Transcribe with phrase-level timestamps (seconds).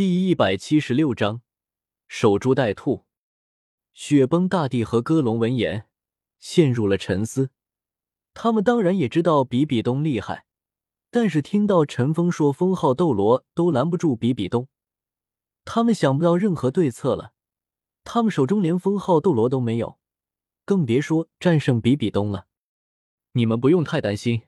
[0.00, 1.42] 第一百七十六章，
[2.08, 3.04] 守株待兔。
[3.92, 5.88] 雪崩大帝和歌龙闻言
[6.38, 7.50] 陷入了沉思。
[8.32, 10.46] 他们当然也知道比比东厉害，
[11.10, 14.68] 但是听到陈峰说封号斗罗都拦不住比比东，
[15.66, 17.34] 他们想不到任何对策了。
[18.02, 19.98] 他们手中连封号斗罗都没有，
[20.64, 22.46] 更别说战胜比比东了。
[23.32, 24.44] 你们不用太担心，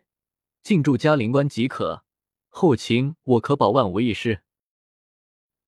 [0.63, 2.05] 进驻嘉陵关即可，
[2.49, 4.43] 后勤我可保万无一失。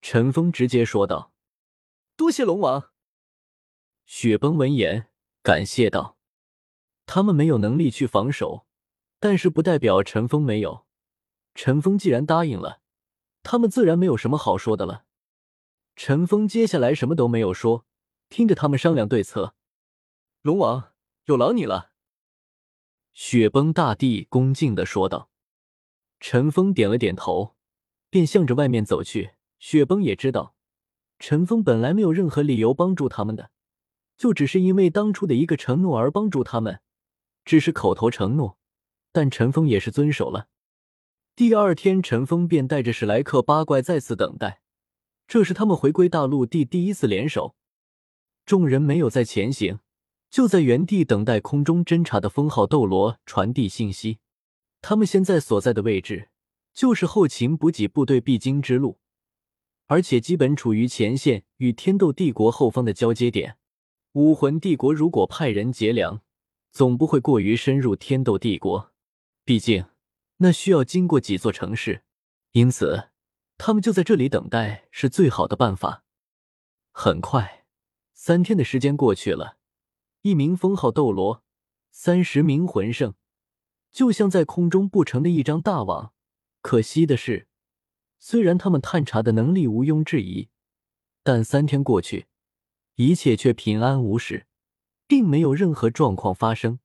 [0.07, 1.33] 陈峰直接说道
[2.15, 2.91] ：“多谢龙王。”
[4.05, 5.09] 雪崩闻言
[5.41, 6.19] 感谢道
[7.07, 8.67] ：“他们没有能力去防守，
[9.19, 10.85] 但是不代表陈峰没有。
[11.55, 12.81] 陈峰既然答应了，
[13.41, 15.05] 他们自然没有什么好说的了。”
[15.97, 17.87] 陈峰接下来什么都没有说，
[18.29, 19.55] 听着他们商量对策。
[20.43, 20.93] 龙王
[21.23, 21.93] 有劳你了。”
[23.11, 25.31] 雪崩大帝恭敬的说道。
[26.19, 27.55] 陈峰点了点头，
[28.11, 29.31] 便向着外面走去。
[29.59, 30.55] 雪崩也知道，
[31.19, 33.51] 陈峰本来没有任何理由帮助他们的，
[34.17, 36.81] 就只是因为当初的一个承诺而帮助他们，
[37.43, 38.57] 只是口头承诺，
[39.11, 40.47] 但陈峰也是遵守了。
[41.35, 44.61] 第二天，陈峰便带着史莱克八怪再次等待，
[45.27, 47.55] 这是他们回归大陆地第一次联手。
[48.45, 49.79] 众人没有再前行，
[50.29, 54.19] 就在原地等待空中侦察的封号斗罗传递信息。
[54.81, 56.29] 他们现在所在的位置，
[56.73, 58.99] 就是后勤补给部队必经之路。
[59.87, 63.57] 而且基本处于前线与天斗帝国后方的交接点。
[64.13, 66.21] 武魂帝国如果派人劫粮，
[66.71, 68.93] 总不会过于深入天斗帝国，
[69.43, 69.85] 毕竟
[70.37, 72.03] 那需要经过几座城市，
[72.53, 73.09] 因此
[73.57, 76.03] 他们就在这里等待是最好的办法。
[76.91, 77.65] 很快，
[78.13, 79.57] 三天的时间过去了，
[80.21, 81.43] 一名封号斗罗，
[81.91, 83.15] 三十名魂圣，
[83.91, 86.13] 就像在空中布成的一张大网。
[86.61, 87.47] 可惜的是。
[88.27, 90.49] 虽然他们探查的能力毋庸置疑，
[91.21, 92.25] 但三天过去，
[92.95, 94.47] 一切却平安无事，
[95.05, 96.79] 并没有任何状况发生。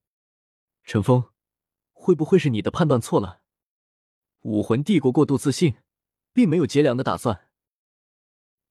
[0.85, 1.31] 陈峰，
[1.93, 3.41] 会不会是你的判断错了？
[4.43, 5.77] 武魂帝国过度自信，
[6.35, 7.49] 并没有劫粮的打算。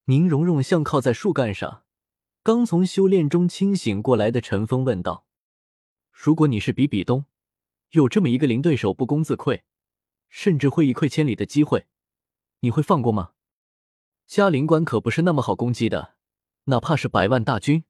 [0.05, 1.85] 宁荣荣像靠在树干上，
[2.43, 5.25] 刚从修炼中清醒过来的陈峰问道
[6.13, 7.25] ：“如果你是比比东，
[7.93, 9.63] 有这么一个零对手，不攻自溃，
[10.27, 11.87] 甚至会一溃千里的机会。”
[12.61, 13.31] 你会放过吗？
[14.27, 16.15] 嘉陵关可不是那么好攻击的，
[16.65, 17.85] 哪怕是百万大军，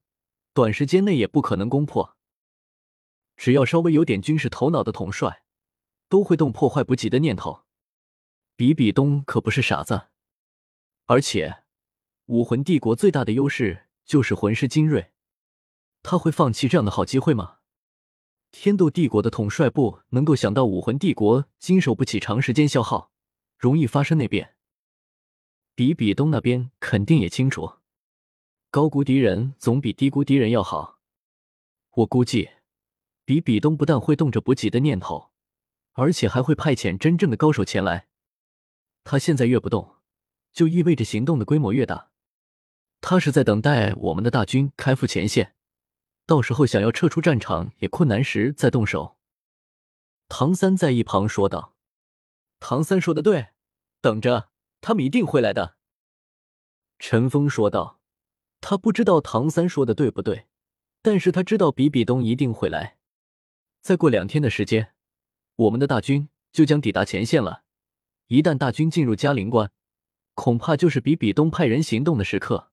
[0.53, 2.15] 短时间内也不可能攻破。
[3.35, 5.43] 只要稍微有点军事头脑的统帅，
[6.07, 7.63] 都会动破坏补给的念头。
[8.55, 10.09] 比比东可不是傻子，
[11.05, 11.63] 而且
[12.25, 15.13] 武魂帝国最大的优势就是魂师精锐，
[16.03, 17.59] 他会放弃这样的好机会吗？
[18.51, 23.11] 天斗帝国的统帅部能够想到武魂帝国经受不起长时间消耗，
[23.57, 24.55] 容易发生内变。
[25.79, 27.75] 比比东那边肯定也清楚，
[28.69, 30.99] 高估敌人总比低估敌人要好。
[31.91, 32.49] 我估计，
[33.23, 35.31] 比比东不但会动着补给的念头，
[35.93, 38.09] 而且还会派遣真正的高手前来。
[39.05, 39.95] 他现在越不动，
[40.51, 42.11] 就意味着行动的规模越大。
[42.99, 45.55] 他是在等待我们的大军开赴前线，
[46.25, 49.17] 到时候想要撤出战场也困难时再动手。
[50.27, 51.77] 唐三在一旁说道
[52.59, 53.51] ：“唐三说的对，
[54.01, 54.49] 等着。”
[54.81, 55.77] 他们一定会来的，
[56.97, 57.99] 陈峰说道。
[58.61, 60.47] 他不知道唐三说的对不对，
[61.01, 62.97] 但是他知道比比东一定会来。
[63.81, 64.93] 再过两天的时间，
[65.55, 67.63] 我们的大军就将抵达前线了。
[68.27, 69.71] 一旦大军进入嘉陵关，
[70.33, 72.71] 恐怕就是比比东派人行动的时刻。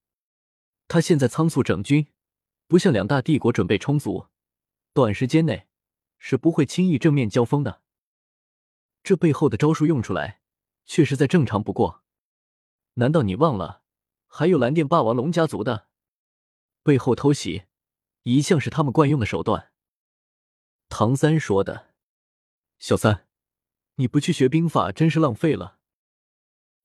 [0.89, 2.09] 他现在仓促整军，
[2.67, 4.27] 不像两大帝国准备充足，
[4.93, 5.69] 短时间内
[6.19, 7.81] 是不会轻易正面交锋的。
[9.05, 10.41] 这背后的招数用出来。
[10.87, 12.03] 却是再正常不过，
[12.95, 13.83] 难道你忘了
[14.27, 15.89] 还有蓝电霸王龙家族的
[16.83, 17.65] 背后偷袭，
[18.23, 19.73] 一向是他们惯用的手段。
[20.89, 21.95] 唐三说的，
[22.79, 23.27] 小三，
[23.97, 25.79] 你不去学兵法真是浪费了。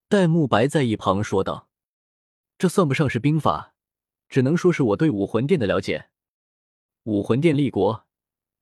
[0.09, 1.69] 戴沐白在一旁说道
[2.57, 3.75] ：“这算不上是兵法，
[4.27, 6.09] 只能说是我对武魂殿的了解。
[7.03, 8.07] 武魂殿立国，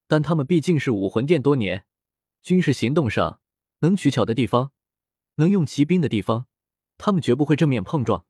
[0.07, 1.85] 但他们毕竟是武魂殿多年，
[2.41, 3.41] 军事行动上
[3.79, 4.71] 能取巧的地方。”
[5.39, 6.47] 能用骑兵的地方，
[6.97, 8.25] 他们绝不会正面碰撞。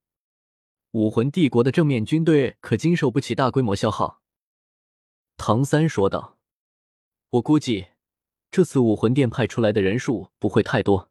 [0.91, 4.21] 武魂帝国的正面军队可经受不起大规模消耗。”
[5.35, 6.37] 唐三说道
[7.31, 7.87] ，“我估计
[8.51, 11.09] 这次武魂殿派出来的人数不会太多，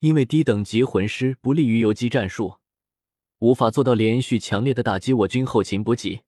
[0.00, 2.56] 因为低等级魂师不利于游击战术，
[3.38, 6.24] 无法做到连续强烈的打击我军后勤补给。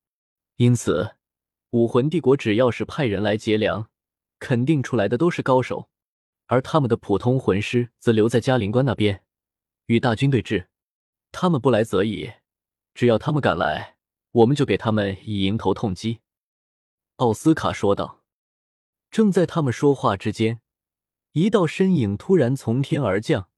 [0.56, 1.17] 因此，
[1.71, 3.91] 武魂帝国只要是派人来劫粮，
[4.39, 5.90] 肯定出来的都是高手。”
[6.50, 9.23] 而他们的普通魂师则留在嘉陵关那边，
[9.87, 10.67] 与大军对峙。
[11.31, 12.32] 他们不来则已，
[12.93, 13.97] 只要他们敢来，
[14.32, 16.23] 我们就给他们以迎头痛击。”
[17.17, 18.25] 奥斯卡说道。
[19.12, 20.61] 正在他们说话之间，
[21.32, 23.49] 一道身影突然从天而降，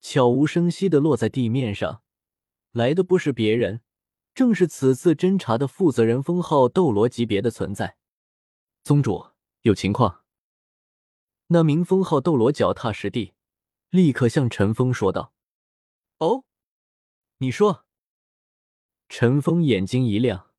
[0.00, 2.02] 悄无声息的落在地面上。
[2.72, 3.82] 来的不是别人，
[4.34, 7.96] 正是此次侦查的负责人——封号斗罗级别的存在。
[8.82, 9.28] 宗主，
[9.62, 10.25] 有情况。
[11.48, 13.34] 那名封号斗罗脚踏实地，
[13.90, 15.32] 立刻向陈峰说道
[16.18, 16.44] ：“哦，
[17.38, 17.84] 你说。”
[19.08, 20.50] 陈峰眼睛一亮：“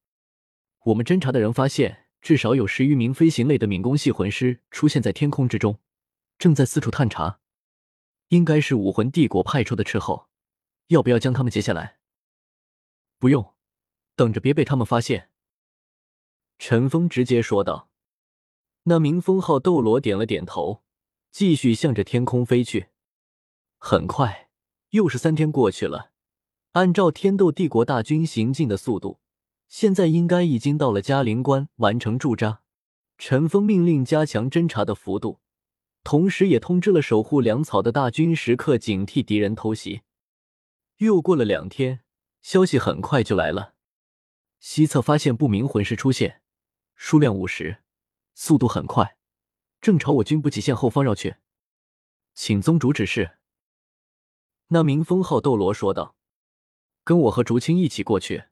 [0.86, 5.82] 我们侦查的人发现，至少有十余名飞行类的敏攻系魂师出现在天空之中，
[6.38, 7.42] 正在四处探查，
[8.30, 10.30] 应该是武魂帝国派出的斥候。
[10.88, 12.00] 要不要将他们截下来
[13.20, 13.54] ？”“不用，
[14.16, 15.32] 等着别被他们发现。”
[16.58, 17.87] 陈峰直接说道。
[18.90, 20.82] 那名封号斗罗点了点头，
[21.30, 22.88] 继续向着天空飞去。
[23.78, 24.48] 很快，
[24.92, 26.12] 又是三天过去了。
[26.72, 29.20] 按照天斗帝国大军行进的速度，
[29.68, 32.62] 现在应该已经到了嘉陵关，完成驻扎。
[33.18, 35.42] 陈峰命令加强侦查的幅度，
[36.06, 40.04] 同时也通知了守护粮草的大军，时刻警惕敌人偷袭。
[41.00, 42.00] 又过了两天，
[42.42, 43.74] 消息很快就来了：
[44.62, 46.42] 西侧发现不明魂师出现，
[46.96, 47.80] 数量五十。
[48.40, 49.18] 速度很快，
[49.82, 51.38] 正朝我军补给线后方绕去，
[52.36, 53.40] 请宗主指示。
[54.68, 56.16] 那名封号斗罗说道
[57.04, 58.44] ：“跟我和竹青一起过去，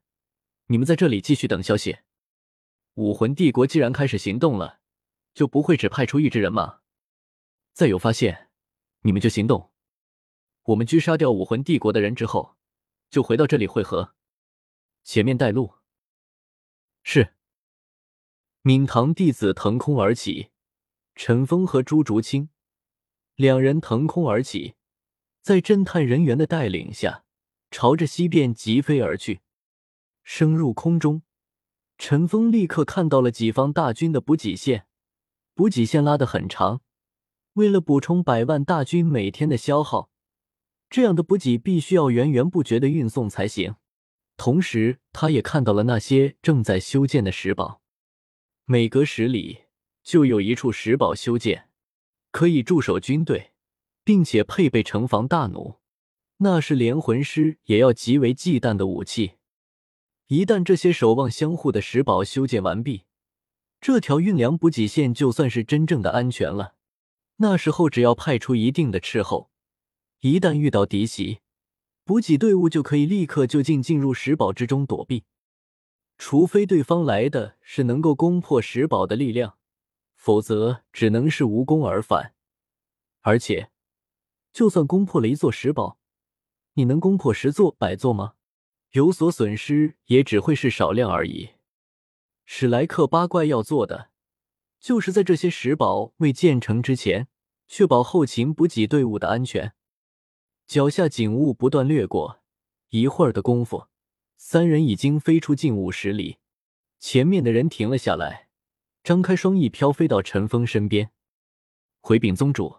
[0.66, 2.00] 你们在这里继续等消息。
[2.94, 4.80] 武魂帝国既然开始行动了，
[5.32, 6.80] 就不会只派出一支人马。
[7.72, 8.50] 再有发现，
[9.02, 9.70] 你们就行动。
[10.64, 12.56] 我们狙杀掉武魂帝国的人之后，
[13.08, 14.16] 就回到这里汇合。
[15.04, 15.74] 前面带路。”
[17.04, 17.35] 是。
[18.66, 20.48] 闵堂弟子腾空而起，
[21.14, 22.48] 陈峰和朱竹清
[23.36, 24.74] 两人腾空而起，
[25.40, 27.22] 在侦探人员的带领下，
[27.70, 29.38] 朝着西边疾飞而去。
[30.24, 31.22] 升入空中，
[31.96, 34.88] 陈峰立刻看到了己方大军的补给线，
[35.54, 36.80] 补给线拉得很长，
[37.52, 40.10] 为了补充百万大军每天的消耗，
[40.90, 43.76] 这样的补给必须要源源不绝的运送才行。
[44.36, 47.80] 同时，他也看到了那些正在修建的石堡。
[48.68, 49.66] 每隔十里
[50.02, 51.68] 就有一处石堡修建，
[52.32, 53.52] 可以驻守军队，
[54.02, 55.78] 并且配备城防大弩，
[56.38, 59.34] 那是连魂师也要极为忌惮的武器。
[60.26, 63.04] 一旦这些守望相护的石堡修建完毕，
[63.80, 66.74] 这条运粮补给线就算是真正的安全了。
[67.36, 69.52] 那时候只要派出一定的斥候，
[70.22, 71.38] 一旦遇到敌袭，
[72.04, 75.22] 补给队伍就可以立刻就近进入石堡之中躲避。
[76.18, 79.58] 除非对方来的是能够攻破石堡的力量，
[80.14, 82.34] 否则只能是无功而返。
[83.20, 83.70] 而且，
[84.52, 85.98] 就算攻破了一座石堡，
[86.74, 88.34] 你能攻破十座、百座吗？
[88.92, 91.50] 有所损失也只会是少量而已。
[92.44, 94.10] 史莱克八怪要做的，
[94.80, 97.28] 就是在这些石堡未建成之前，
[97.66, 99.74] 确保后勤补给队伍的安全。
[100.66, 102.40] 脚下景物不断掠过，
[102.88, 103.88] 一会儿的功夫。
[104.36, 106.38] 三人已经飞出近五十里，
[106.98, 108.48] 前面的人停了下来，
[109.02, 111.10] 张开双翼飘飞到陈峰身边，
[112.00, 112.76] 回禀宗主，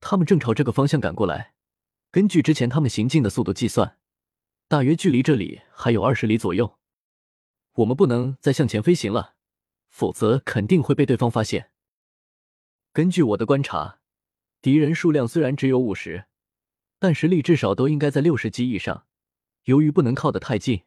[0.00, 1.54] 他们正朝这个方向赶过来。
[2.10, 3.98] 根据之前他们行进的速度计算，
[4.68, 6.78] 大约距离这里还有二十里左右。
[7.74, 9.34] 我们不能再向前飞行了，
[9.90, 11.70] 否则肯定会被对方发现。
[12.94, 14.00] 根据我的观察，
[14.62, 16.24] 敌人数量虽然只有五十，
[16.98, 19.06] 但实力至少都应该在六十级以上。
[19.66, 20.84] 由于不能靠得太近，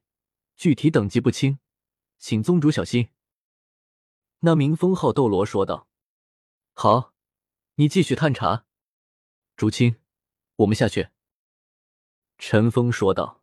[0.58, 1.60] 具体等级不清，
[2.18, 3.10] 请宗主小心。”
[4.40, 5.88] 那名封号斗罗说道。
[6.74, 7.14] “好，
[7.76, 8.66] 你继续探查。”
[9.58, 9.98] 竹青，
[10.56, 11.10] 我们下去。”
[12.40, 13.39] 陈峰说道。